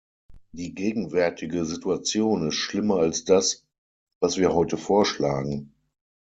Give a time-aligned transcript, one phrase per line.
[0.51, 3.67] Die gegenwärtige Situation ist schlimmer als das,
[4.19, 5.75] was wir heute vorschlagen.